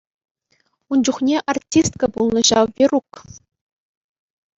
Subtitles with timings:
[0.93, 3.11] Ун чухнех артистка пулнӑ ҫав Верук.